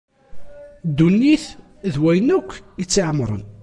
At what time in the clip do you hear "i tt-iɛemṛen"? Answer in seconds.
2.81-3.41